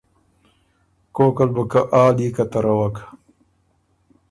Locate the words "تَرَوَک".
2.51-2.95